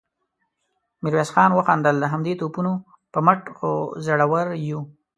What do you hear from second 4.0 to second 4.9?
زړور يو.